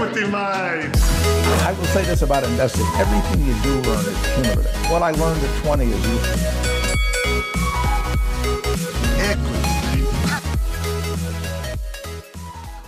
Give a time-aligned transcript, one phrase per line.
[0.00, 0.92] Equity Mate.
[1.66, 2.86] I will say this about investing.
[2.98, 4.92] Everything you do learn is cumulative.
[4.92, 6.52] What I learned at 20 is useful.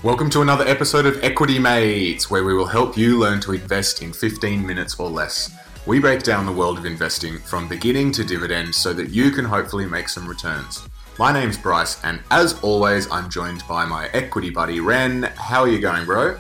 [0.05, 4.03] Welcome to another episode of Equity Mates, where we will help you learn to invest
[4.03, 5.53] in 15 minutes or less.
[5.86, 9.47] We break down the world of investing from beginning to dividend so that you can
[9.47, 10.88] hopefully make some returns.
[11.19, 15.25] My name's Bryce, and as always, I'm joined by my equity buddy Ren.
[15.25, 16.38] How are you going, bro?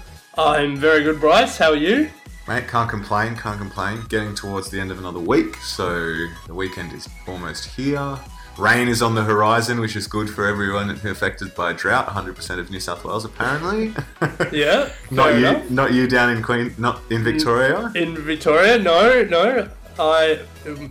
[0.48, 1.58] I'm very good, Bryce.
[1.58, 2.08] How are you?
[2.48, 4.00] Mate, can't complain, can't complain.
[4.08, 6.14] Getting towards the end of another week, so
[6.46, 8.18] the weekend is almost here.
[8.58, 12.06] Rain is on the horizon, which is good for everyone affected by drought.
[12.06, 13.92] 100% of New South Wales, apparently.
[14.52, 14.90] Yeah.
[15.10, 15.70] not you, enough.
[15.70, 17.92] not you down in Queen, not in Victoria.
[17.94, 19.68] In Victoria, no, no.
[19.98, 20.40] I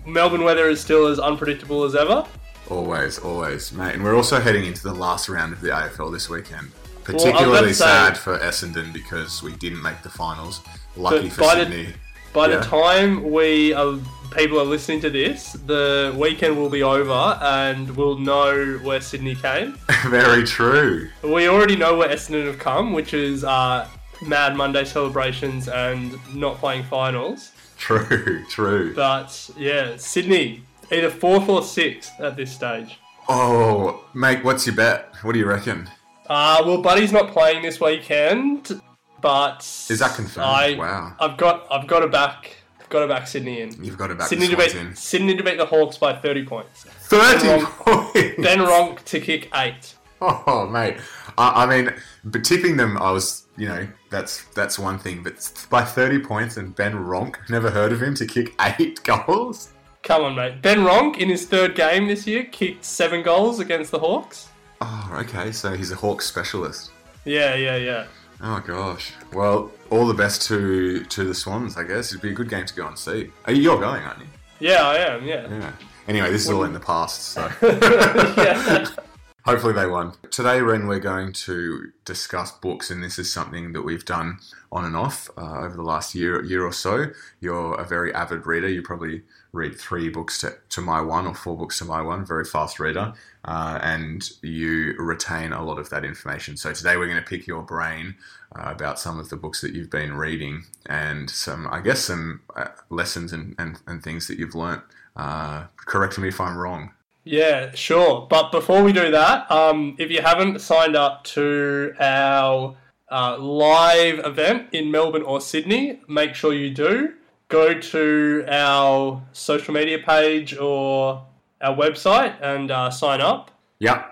[0.06, 2.26] Melbourne weather is still as unpredictable as ever.
[2.70, 3.96] Always, always, mate.
[3.96, 6.72] And we're also heading into the last round of the AFL this weekend.
[7.14, 10.62] Well, I was about Particularly say- sad for Essendon because we didn't make the finals.
[10.96, 11.94] Lucky for by the- Sydney.
[12.34, 12.58] By Yeah.
[12.58, 13.96] the time we are,
[14.36, 19.34] people are listening to this, the weekend will be over and we'll know where Sydney
[19.36, 19.78] came.
[20.08, 21.10] Very true.
[21.24, 23.88] We already know where Essendon have come, which is uh,
[24.22, 27.52] Mad Monday celebrations and not playing finals.
[27.80, 28.94] True, true.
[28.94, 33.00] But yeah, Sydney, either fourth or sixth at this stage.
[33.28, 35.14] Oh, mate, what's your bet?
[35.24, 35.90] What do you reckon?
[36.30, 38.80] Uh, well, Buddy's not playing this weekend,
[39.22, 39.60] but
[39.90, 40.46] Is that confirmed?
[40.46, 41.16] I, Wow.
[41.20, 42.56] I've got I've got to back
[42.90, 43.84] got to back Sydney in.
[43.84, 44.96] You've got to back Sydney to beat in.
[44.96, 46.84] Sydney to beat the Hawks by thirty points.
[46.84, 47.66] 30 Wrong.
[47.66, 48.14] points!
[48.42, 49.96] Ben Ronke to kick eight.
[50.22, 50.98] Oh, mate.
[51.38, 51.94] I, I mean,
[52.26, 55.24] but tipping them, I was, you know, that's that's one thing.
[55.24, 59.70] But by 30 points and Ben Ronke, never heard of him, to kick eight goals?
[60.04, 60.62] Come on, mate.
[60.62, 64.49] Ben Ronke in his third game this year kicked seven goals against the Hawks.
[64.82, 65.52] Oh, okay.
[65.52, 66.92] So he's a hawk specialist.
[67.26, 68.06] Yeah, yeah, yeah.
[68.42, 69.14] Oh gosh.
[69.34, 71.78] Well, all the best to to the Swans.
[71.78, 73.32] I guess it'd be a good game to go and see.
[73.46, 74.28] Are you, you're going, aren't you?
[74.60, 75.26] Yeah, I am.
[75.26, 75.48] Yeah.
[75.50, 75.72] Yeah.
[76.08, 78.88] Anyway, this is all in the past, so yeah.
[79.50, 80.14] hopefully they won.
[80.30, 84.38] Today, Ren, we're going to discuss books, and this is something that we've done
[84.72, 87.08] on and off uh, over the last year year or so.
[87.40, 88.68] You're a very avid reader.
[88.68, 92.26] You probably read three books to, to my one or four books to my one.
[92.26, 93.14] Very fast reader,
[93.46, 96.56] uh, and you retain a lot of that information.
[96.56, 98.16] So today, we're going to pick your brain.
[98.56, 102.42] Uh, about some of the books that you've been reading and some, I guess, some
[102.56, 104.82] uh, lessons and, and, and things that you've learnt.
[105.16, 106.90] Uh, correct me if I'm wrong.
[107.24, 108.28] Yeah, sure.
[108.30, 112.76] But before we do that, um, if you haven't signed up to our
[113.12, 117.14] uh, live event in Melbourne or Sydney, make sure you do.
[117.50, 121.26] Go to our social media page or
[121.62, 123.52] our website and uh, sign up.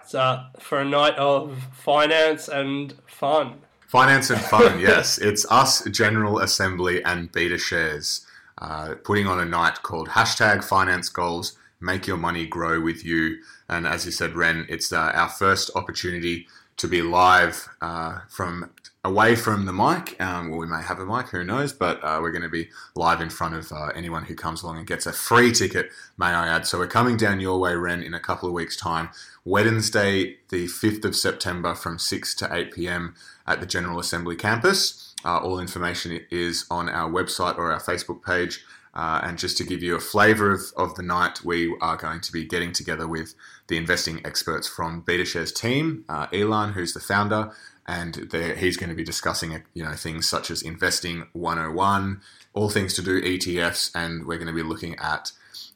[0.02, 3.60] It's uh, for a night of finance and fun.
[3.88, 5.18] Finance and fun, yes.
[5.18, 8.26] It's us, General Assembly, and Beta Shares
[8.60, 13.38] uh, putting on a night called hashtag Finance Goals, Make Your Money Grow with You.
[13.70, 16.48] And as you said, Ren, it's uh, our first opportunity
[16.78, 18.72] to be live uh, from
[19.04, 20.20] away from the mic.
[20.22, 21.74] Um, well, we may have a mic, who knows?
[21.74, 24.78] But uh, we're going to be live in front of uh, anyone who comes along
[24.78, 26.68] and gets a free ticket, may I add.
[26.68, 29.10] So we're coming down your way, Ren, in a couple of weeks' time.
[29.46, 33.16] Wednesday, the 5th of September from 6 to 8 p.m.
[33.48, 35.16] at the General Assembly campus.
[35.26, 38.64] Uh, all information is on our website or our Facebook page.
[38.98, 42.20] Uh, and just to give you a flavor of, of the night, we are going
[42.20, 43.36] to be getting together with
[43.68, 47.52] the investing experts from BetaShares team, uh, Elon, who's the founder,
[47.86, 52.22] and he's going to be discussing you know things such as investing 101,
[52.56, 55.32] all things to do ETFs, and we're going to be looking at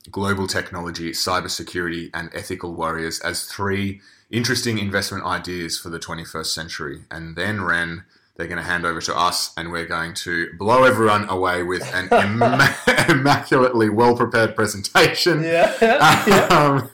[0.09, 4.01] global technology, cybersecurity, and ethical warriors as three
[4.31, 7.03] interesting investment ideas for the 21st century.
[7.11, 8.03] And then Ren
[8.41, 11.83] they're going to hand over to us, and we're going to blow everyone away with
[11.93, 12.07] an
[13.07, 15.43] immaculately well prepared presentation.
[15.51, 15.75] Yeah.
[16.27, 16.47] yeah.
[16.47, 16.89] Um,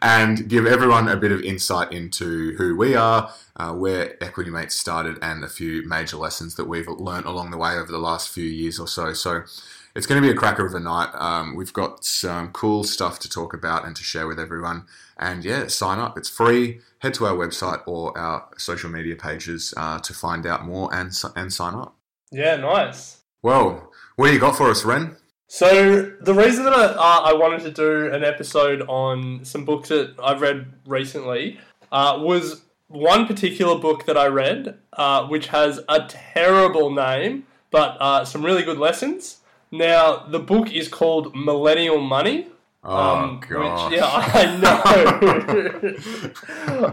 [0.00, 4.74] and give everyone a bit of insight into who we are, uh, where Equity Mates
[4.74, 8.30] started, and a few major lessons that we've learned along the way over the last
[8.30, 9.12] few years or so.
[9.12, 9.42] So
[9.98, 11.10] it's going to be a cracker of a night.
[11.14, 14.86] Um, we've got some cool stuff to talk about and to share with everyone.
[15.18, 16.16] And yeah, sign up.
[16.16, 16.78] It's free.
[17.00, 21.10] Head to our website or our social media pages uh, to find out more and
[21.34, 21.96] and sign up.
[22.30, 23.22] Yeah, nice.
[23.42, 25.16] Well, what do you got for us, Ren?
[25.48, 29.88] So the reason that I, uh, I wanted to do an episode on some books
[29.88, 31.58] that I've read recently
[31.90, 37.96] uh, was one particular book that I read, uh, which has a terrible name, but
[38.00, 39.38] uh, some really good lessons.
[39.70, 42.48] Now, the book is called Millennial Money.
[42.84, 43.90] Oh um, god!
[43.90, 44.82] Which, yeah, I know.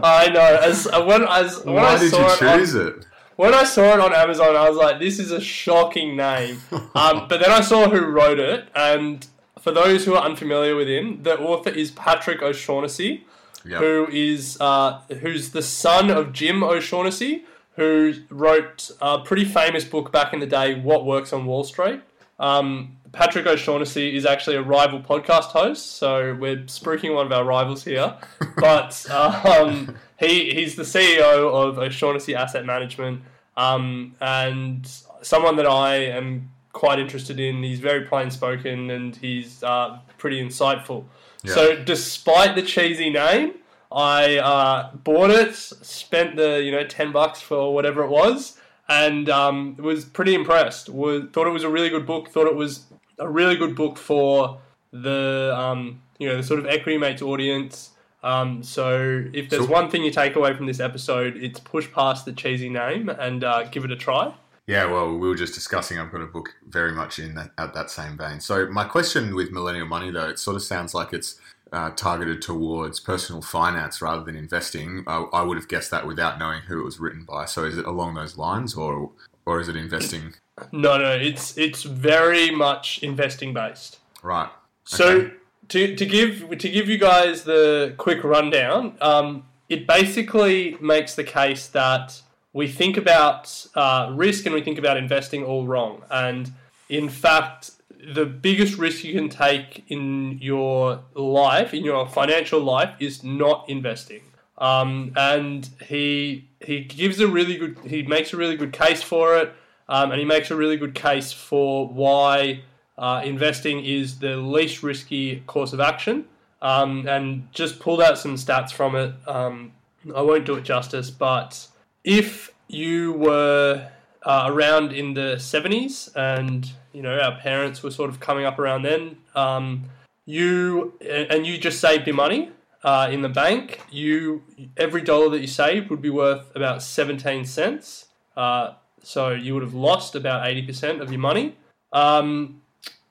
[0.02, 0.58] I know.
[0.62, 3.06] As uh, when as when why I did saw you choose it, on, it?
[3.36, 6.88] When I saw it on Amazon, I was like, "This is a shocking name." um,
[7.28, 9.26] but then I saw who wrote it, and
[9.60, 13.24] for those who are unfamiliar with him, the author is Patrick O'Shaughnessy,
[13.64, 13.80] yep.
[13.80, 17.44] who is uh, who's the son of Jim O'Shaughnessy,
[17.76, 22.02] who wrote a pretty famous book back in the day, "What Works on Wall Street."
[22.38, 27.44] Um, Patrick O'Shaughnessy is actually a rival podcast host, so we're spruiking one of our
[27.44, 28.14] rivals here.
[28.58, 33.22] but um, he he's the CEO of O'Shaughnessy Asset Management,
[33.56, 34.86] um, and
[35.22, 37.62] someone that I am quite interested in.
[37.62, 41.04] He's very plain spoken and he's uh, pretty insightful.
[41.42, 41.54] Yeah.
[41.54, 43.54] So, despite the cheesy name,
[43.90, 49.28] I uh, bought it, spent the you know ten bucks for whatever it was, and
[49.28, 50.88] um, was pretty impressed.
[50.88, 52.28] Was thought it was a really good book.
[52.28, 52.84] Thought it was
[53.18, 54.60] a really good book for
[54.92, 57.90] the um, you know the sort of equity mates audience.
[58.22, 62.24] Um, so if there's one thing you take away from this episode, it's push past
[62.24, 64.34] the cheesy name and uh, give it a try.
[64.66, 66.00] Yeah, well, we were just discussing.
[66.00, 68.40] I've got a book very much in that, at that same vein.
[68.40, 71.38] So my question with Millennial Money, though, it sort of sounds like it's
[71.72, 75.04] uh, targeted towards personal finance rather than investing.
[75.06, 77.44] I, I, would have guessed that without knowing who it was written by.
[77.44, 79.10] So is it along those lines, or
[79.44, 80.34] or is it investing?
[80.72, 83.98] No, no, it's it's very much investing based.
[84.22, 84.48] Right.
[84.84, 85.34] So okay.
[85.68, 91.24] to, to give to give you guys the quick rundown, um, it basically makes the
[91.24, 92.20] case that
[92.52, 96.52] we think about uh, risk and we think about investing all wrong, and
[96.88, 97.72] in fact,
[98.14, 103.68] the biggest risk you can take in your life, in your financial life, is not
[103.68, 104.22] investing.
[104.58, 109.36] Um, and he he gives a really good, he makes a really good case for
[109.36, 109.52] it,
[109.88, 112.62] um, and he makes a really good case for why
[112.96, 116.26] uh, investing is the least risky course of action.
[116.62, 119.12] Um, and just pulled out some stats from it.
[119.26, 119.72] Um,
[120.14, 121.68] I won't do it justice, but
[122.02, 123.90] if you were
[124.26, 128.58] uh, around in the 70s and you know our parents were sort of coming up
[128.58, 129.84] around then um,
[130.24, 130.94] you
[131.30, 132.50] and you just saved your money
[132.84, 134.42] uh, in the bank you
[134.78, 138.06] every dollar that you saved would be worth about 17 cents
[138.36, 138.72] uh,
[139.02, 141.56] so you would have lost about 80% of your money
[141.92, 142.62] um,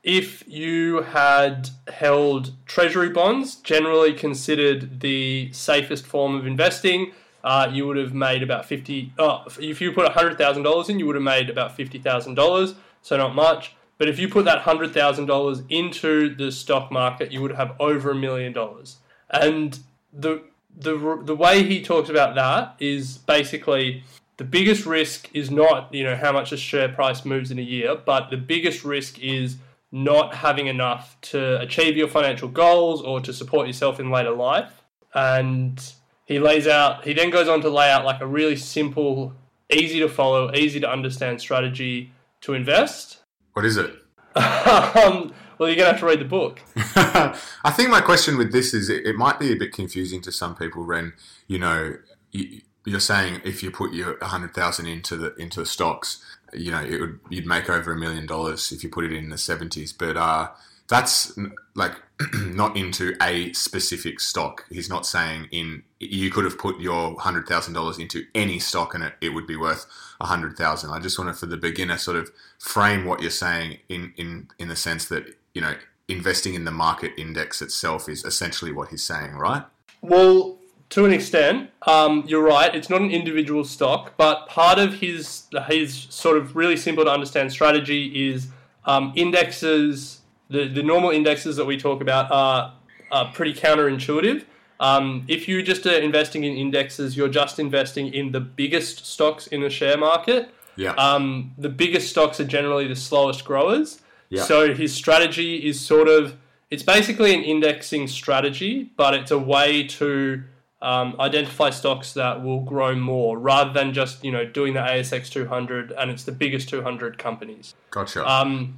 [0.03, 7.11] if you had held treasury bonds generally considered the safest form of investing
[7.43, 9.13] uh, you would have made about fifty.
[9.19, 12.33] Oh, if you put hundred thousand dollars in, you would have made about fifty thousand
[12.33, 12.73] dollars.
[13.05, 13.75] So not much.
[13.99, 17.75] But if you put that hundred thousand dollars into the stock market, you would have
[17.79, 18.97] over a million dollars.
[19.29, 19.77] And
[20.11, 20.41] the
[20.75, 24.03] the the way he talks about that is basically
[24.37, 27.61] the biggest risk is not you know how much a share price moves in a
[27.61, 29.57] year, but the biggest risk is
[29.91, 34.81] not having enough to achieve your financial goals or to support yourself in later life.
[35.13, 35.79] And
[36.25, 39.33] he lays out, he then goes on to lay out like a really simple,
[39.71, 42.11] easy to follow, easy to understand strategy
[42.45, 43.17] to invest.
[43.53, 43.91] What is it?
[44.35, 46.61] um, well, you're going to have to read the book.
[46.75, 50.31] I think my question with this is it, it, might be a bit confusing to
[50.31, 51.13] some people, Ren.
[51.47, 51.95] You know,
[52.31, 52.61] you,
[52.93, 56.23] are saying if you put your 100000 into the into the stocks,
[56.53, 59.29] you know, it would you'd make over a million dollars if you put it in
[59.29, 59.93] the 70s.
[59.97, 60.49] But uh,
[60.87, 61.37] that's
[61.75, 61.93] like
[62.33, 64.65] not into a specific stock.
[64.69, 68.93] He's not saying in you could have put your hundred thousand dollars into any stock
[68.93, 69.85] and it, it would be worth
[70.21, 70.91] a hundred thousand.
[70.91, 74.49] I just want to for the beginner sort of frame what you're saying in in
[74.59, 75.75] in the sense that you know
[76.07, 79.63] investing in the market index itself is essentially what he's saying, right?
[80.01, 82.73] Well, to an extent, um, you're right.
[82.73, 87.11] It's not an individual stock, but part of his his sort of really simple to
[87.11, 88.47] understand strategy is
[88.85, 90.21] um, indexes.
[90.49, 92.73] The the normal indexes that we talk about are,
[93.11, 94.45] are pretty counterintuitive.
[94.79, 99.47] Um, if you just are investing in indexes, you're just investing in the biggest stocks
[99.47, 100.49] in the share market.
[100.75, 100.91] Yeah.
[100.93, 104.01] Um, the biggest stocks are generally the slowest growers.
[104.29, 104.43] Yeah.
[104.43, 106.35] So his strategy is sort of
[106.69, 110.43] it's basically an indexing strategy, but it's a way to
[110.81, 115.29] um, identify stocks that will grow more rather than just you know doing the ASX
[115.29, 117.73] 200 and it's the biggest 200 companies.
[117.91, 118.27] gotcha.
[118.29, 118.77] Um,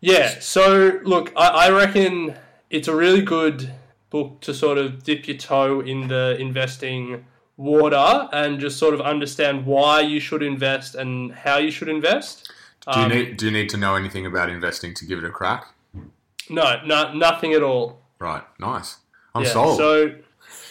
[0.00, 2.34] yeah, so look, I, I reckon
[2.70, 3.72] it's a really good
[4.10, 7.24] book to sort of dip your toe in the investing
[7.56, 12.50] water and just sort of understand why you should invest and how you should invest.
[12.92, 15.24] do you um, need do you need to know anything about investing to give it
[15.24, 15.66] a crack?
[16.50, 18.00] No, no, nothing at all.
[18.18, 18.42] Right.
[18.58, 18.98] Nice.
[19.34, 19.76] I'm yeah, sold.
[19.76, 20.14] So,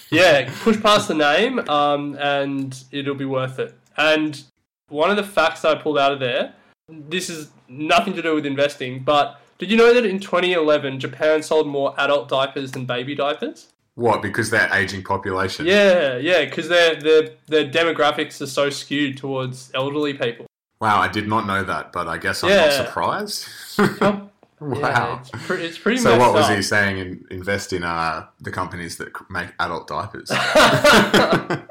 [0.09, 3.75] yeah, push past the name, um, and it'll be worth it.
[3.95, 4.41] And
[4.89, 6.53] one of the facts I pulled out of there,
[6.89, 11.43] this is nothing to do with investing, but did you know that in 2011 Japan
[11.43, 13.67] sold more adult diapers than baby diapers?
[13.95, 14.21] what?
[14.21, 15.65] Because they're aging population.
[15.65, 20.45] Yeah, yeah, because their their their demographics are so skewed towards elderly people.
[20.79, 22.65] Wow, I did not know that, but I guess I'm Yeah.
[22.67, 23.47] not surprised.
[24.59, 24.79] Wow.
[24.81, 25.99] Yeah, it's, pre- it's pretty.
[25.99, 26.55] so what was up.
[26.55, 26.97] he saying?
[26.97, 30.31] In, invest in uh, the companies that make adult diapers.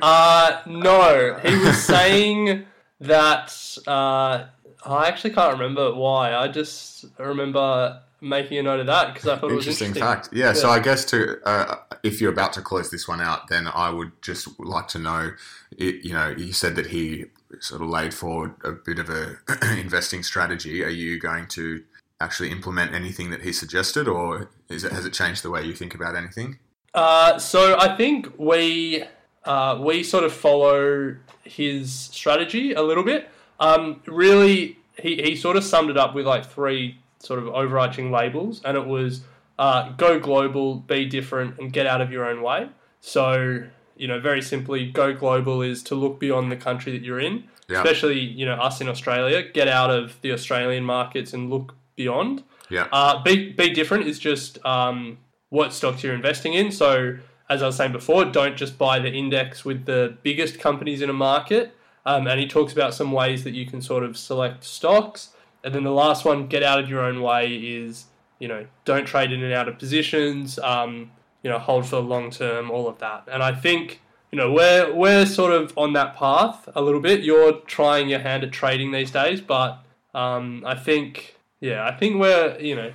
[0.00, 2.64] Uh, no, he was saying
[3.00, 3.78] that.
[3.86, 4.46] Uh,
[4.86, 6.34] I actually can't remember why.
[6.34, 10.22] I just remember making a note of that because I thought it was interesting interesting.
[10.22, 10.28] fact.
[10.32, 13.68] Yeah, So I guess to uh, if you're about to close this one out, then
[13.68, 15.32] I would just like to know.
[15.76, 17.26] It, you know, you said that he
[17.60, 19.38] sort of laid forward a bit of a
[19.78, 20.82] investing strategy.
[20.84, 21.82] Are you going to
[22.20, 25.74] actually implement anything that he suggested, or is it has it changed the way you
[25.74, 26.58] think about anything?
[26.94, 29.04] Uh, so I think we
[29.44, 33.28] uh, we sort of follow his strategy a little bit.
[33.60, 38.10] Um, really, he, he sort of summed it up with like three sort of overarching
[38.10, 39.22] labels, and it was
[39.58, 42.68] uh, go global, be different, and get out of your own way.
[43.00, 43.64] So
[43.96, 47.44] you know, very simply, go global is to look beyond the country that you're in,
[47.68, 47.76] Yeah.
[47.78, 49.42] especially you know us in Australia.
[49.52, 52.42] Get out of the Australian markets and look beyond.
[52.70, 52.88] Yeah.
[52.90, 55.18] Uh, be, be different is just um,
[55.50, 56.72] what stocks you're investing in.
[56.72, 61.02] So, as I was saying before, don't just buy the index with the biggest companies
[61.02, 61.76] in a market.
[62.06, 65.30] Um, and he talks about some ways that you can sort of select stocks.
[65.62, 68.06] And then the last one, get out of your own way, is
[68.38, 70.58] you know don't trade in and out of positions.
[70.58, 71.10] Um,
[71.42, 73.24] you know, hold for the long term, all of that.
[73.30, 77.22] And I think you know we're we're sort of on that path a little bit.
[77.22, 79.78] You're trying your hand at trading these days, but
[80.14, 82.92] um, I think yeah, I think we're you know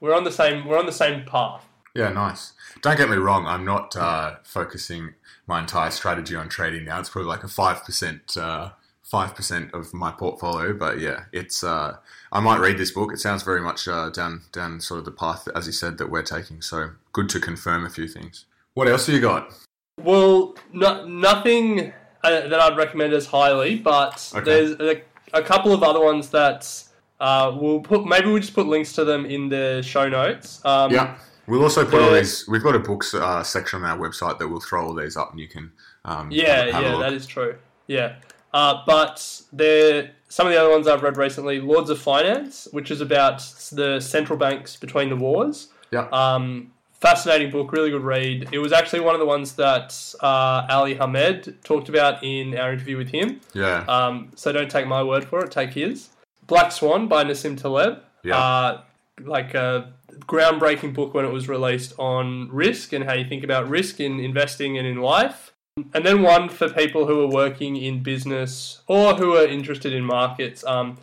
[0.00, 1.66] we're on the same we're on the same path.
[1.94, 2.52] Yeah, nice.
[2.82, 3.46] Don't get me wrong.
[3.46, 5.14] I'm not uh, focusing
[5.46, 7.00] my entire strategy on trading now.
[7.00, 8.70] It's probably like a five percent, uh,
[9.02, 10.72] five percent of my portfolio.
[10.72, 11.64] But yeah, it's.
[11.64, 11.96] Uh,
[12.32, 13.12] I might read this book.
[13.12, 16.10] It sounds very much uh, down down sort of the path, as you said, that
[16.10, 16.62] we're taking.
[16.62, 18.44] So good to confirm a few things.
[18.74, 19.52] What else have you got?
[20.00, 21.92] Well, no, nothing
[22.22, 24.44] uh, that I'd recommend as highly, but Okay.
[24.44, 25.02] there's a,
[25.36, 26.72] a couple of other ones that
[27.18, 28.06] uh, we'll put.
[28.06, 30.64] Maybe we'll just put links to them in the show notes.
[30.64, 31.16] Um, Yeah,
[31.50, 32.48] we'll also put all these.
[32.48, 35.30] We've got a books uh, section on our website that we'll throw all these up,
[35.32, 35.72] and you can.
[36.04, 37.56] Um, Yeah, have, yeah, that is true.
[37.86, 38.16] Yeah,
[38.54, 42.90] uh, but there some of the other ones I've read recently, Lords of Finance, which
[42.92, 43.40] is about
[43.72, 45.68] the central banks between the wars.
[45.90, 46.06] Yeah.
[46.12, 48.48] Um, fascinating book, really good read.
[48.52, 52.72] It was actually one of the ones that uh, Ali Hamed talked about in our
[52.72, 53.40] interview with him.
[53.54, 53.84] yeah.
[53.88, 56.10] Um, so don't take my word for it, take his.
[56.46, 58.00] Black Swan by Nassim Taleb.
[58.22, 58.38] Yeah.
[58.38, 58.82] Uh,
[59.22, 59.92] like a
[60.26, 64.20] groundbreaking book when it was released on risk and how you think about risk in
[64.20, 65.52] investing and in life.
[65.94, 70.04] And then one for people who are working in business or who are interested in
[70.04, 70.64] markets.
[70.64, 70.98] Um,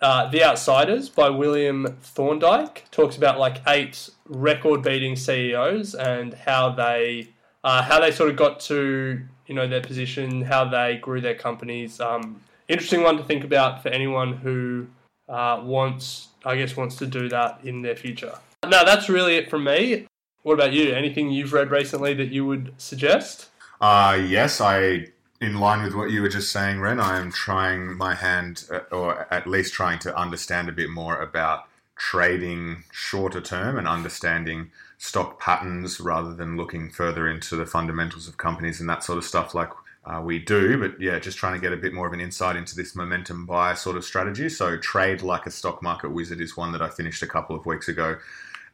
[0.00, 7.28] uh, the Outsiders by William Thorndike talks about like eight record-beating CEOs and how they
[7.64, 11.36] uh, how they sort of got to you know their position, how they grew their
[11.36, 12.00] companies.
[12.00, 14.88] Um, interesting one to think about for anyone who
[15.28, 18.34] uh, wants, I guess, wants to do that in their future.
[18.64, 20.06] No, that's really it from me.
[20.42, 20.92] What about you?
[20.92, 23.48] Anything you've read recently that you would suggest?
[23.80, 25.06] Uh, yes, I,
[25.40, 28.80] in line with what you were just saying, Ren, I am trying my hand, uh,
[28.90, 34.70] or at least trying to understand a bit more about trading shorter term and understanding
[34.98, 39.24] stock patterns rather than looking further into the fundamentals of companies and that sort of
[39.24, 39.70] stuff like
[40.04, 40.78] uh, we do.
[40.78, 43.46] But yeah, just trying to get a bit more of an insight into this momentum
[43.46, 44.48] buy sort of strategy.
[44.48, 47.66] So, trade like a stock market wizard is one that I finished a couple of
[47.66, 48.18] weeks ago.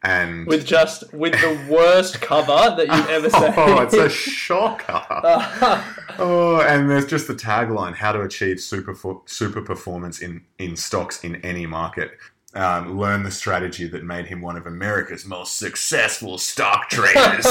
[0.02, 3.54] And with just with the worst cover that you've ever seen.
[3.56, 5.02] oh, it's a shocker.
[6.18, 11.25] oh, and there's just the tagline: "How to achieve super super performance in in stocks
[11.25, 12.12] in any market."
[12.54, 17.47] Um, learn the strategy that made him one of America's most successful stock traders.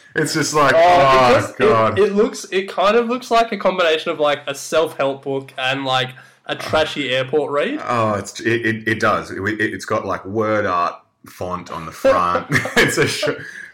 [0.16, 1.98] it's just like, oh, oh god!
[1.98, 5.52] It, it, looks, it kind of looks like a combination of like a self-help book
[5.58, 6.10] and like
[6.46, 7.80] a trashy airport read.
[7.82, 9.30] Oh, it's it, it, it does.
[9.30, 12.46] It, has got like word art font on the front.
[12.76, 13.06] it's a.
[13.06, 13.28] Sh-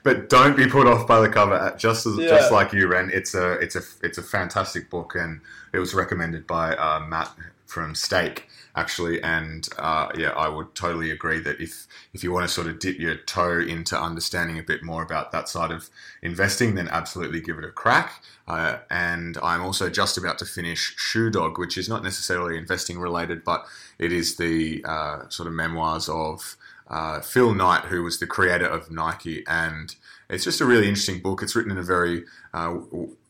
[0.04, 1.72] but don't be put off by the cover.
[1.78, 2.28] Just as, yeah.
[2.28, 3.10] just like you, Ren.
[3.12, 5.40] It's a it's a it's a fantastic book, and
[5.72, 7.30] it was recommended by uh, Matt
[7.72, 9.22] from Stake actually.
[9.22, 12.78] And uh, yeah, I would totally agree that if if you want to sort of
[12.78, 15.90] dip your toe into understanding a bit more about that side of
[16.22, 18.22] investing, then absolutely give it a crack.
[18.46, 22.98] Uh, and I'm also just about to finish Shoe Dog, which is not necessarily investing
[22.98, 23.66] related, but
[23.98, 26.56] it is the uh, sort of memoirs of
[26.88, 29.94] uh, Phil Knight, who was the creator of Nike, and
[30.28, 31.42] it's just a really interesting book.
[31.42, 32.76] It's written in a very uh,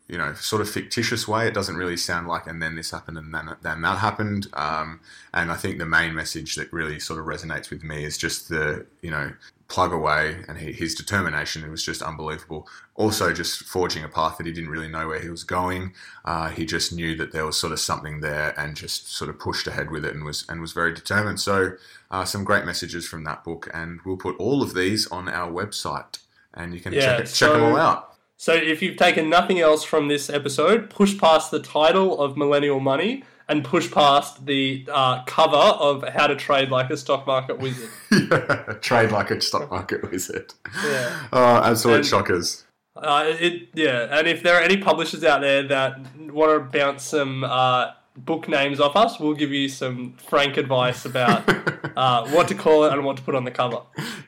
[0.08, 1.46] you know, sort of fictitious way.
[1.46, 4.46] It doesn't really sound like, and then this happened, and then then that happened.
[4.52, 5.00] Um,
[5.32, 8.48] and I think the main message that really sort of resonates with me is just
[8.48, 9.32] the, you know,
[9.68, 11.64] plug away and he, his determination.
[11.64, 12.68] It was just unbelievable.
[12.94, 15.94] Also, just forging a path that he didn't really know where he was going.
[16.26, 19.38] Uh, he just knew that there was sort of something there, and just sort of
[19.38, 21.40] pushed ahead with it, and was and was very determined.
[21.40, 21.72] So,
[22.10, 25.50] uh, some great messages from that book, and we'll put all of these on our
[25.50, 26.18] website,
[26.52, 28.11] and you can yeah, check, it, so- check them all out.
[28.42, 32.80] So if you've taken nothing else from this episode, push past the title of Millennial
[32.80, 37.60] Money and push past the uh, cover of How to Trade Like a Stock Market
[37.60, 37.88] Wizard.
[38.10, 40.54] yeah, trade like a stock market wizard.
[40.84, 41.28] Yeah.
[41.32, 42.64] Oh, absolute and, shockers.
[42.96, 47.04] Uh, it, yeah, and if there are any publishers out there that want to bounce
[47.04, 51.48] some uh, book names off us, we'll give you some frank advice about
[51.96, 53.82] uh, what to call it and what to put on the cover.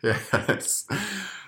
[0.05, 0.87] Yes.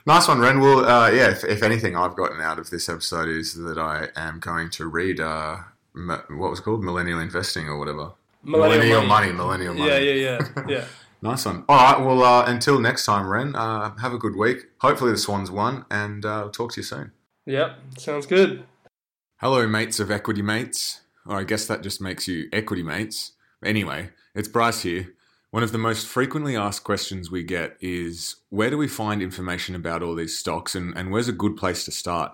[0.07, 0.61] Nice one, Ren.
[0.61, 4.09] Well, uh, yeah, if, if, anything I've gotten out of this episode is that I
[4.15, 5.57] am going to read, uh,
[5.95, 6.85] what was called?
[6.85, 8.13] Millennial Investing or whatever.
[8.45, 9.33] Millennial, millennial money.
[9.33, 9.37] money.
[9.37, 9.91] Millennial money.
[9.91, 10.65] Yeah, yeah, yeah.
[10.69, 10.85] yeah.
[11.23, 11.65] nice one.
[11.69, 12.01] All right.
[12.01, 14.67] Well, uh, until next time, Ren, uh, have a good week.
[14.79, 17.11] Hopefully the Swans won, and uh, I'll talk to you soon.
[17.47, 17.77] Yep.
[17.99, 18.63] Sounds good.
[19.39, 21.01] Hello, mates of Equity Mates.
[21.27, 23.33] Or I guess that just makes you Equity Mates.
[23.65, 25.16] Anyway, it's Bryce here.
[25.57, 29.75] One of the most frequently asked questions we get is where do we find information
[29.75, 32.33] about all these stocks and, and where's a good place to start?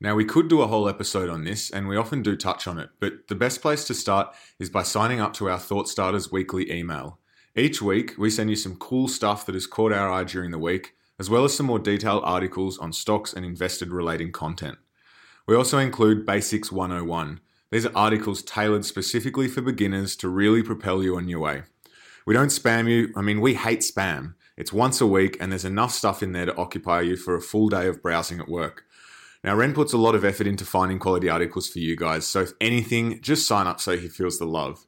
[0.00, 2.78] Now, we could do a whole episode on this, and we often do touch on
[2.78, 6.32] it, but the best place to start is by signing up to our Thought Starters
[6.32, 7.18] weekly email.
[7.54, 10.58] Each week, we send you some cool stuff that has caught our eye during the
[10.58, 14.78] week, as well as some more detailed articles on stocks and invested relating content.
[15.46, 17.40] We also include Basics 101.
[17.70, 21.64] These are articles tailored specifically for beginners to really propel you on your way.
[22.26, 23.12] We don't spam you.
[23.14, 24.34] I mean, we hate spam.
[24.56, 27.40] It's once a week, and there's enough stuff in there to occupy you for a
[27.40, 28.84] full day of browsing at work.
[29.42, 32.40] Now, Ren puts a lot of effort into finding quality articles for you guys, so
[32.40, 34.86] if anything, just sign up so he feels the love.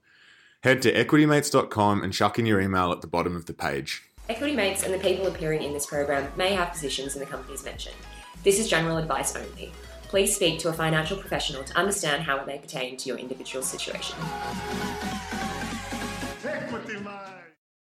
[0.63, 4.03] Head to equitymates.com and chuck in your email at the bottom of the page.
[4.29, 7.65] Equity Mates and the people appearing in this program may have positions in the companies
[7.65, 7.95] mentioned.
[8.45, 9.73] This is general advice only.
[10.09, 13.63] Please speak to a financial professional to understand how it may pertain to your individual
[13.63, 14.17] situation.